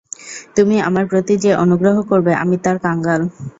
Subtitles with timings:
[0.55, 3.21] তুমি আমার প্রতি যে অনুগ্রহ করবে আমি তার কাঙ্গাল।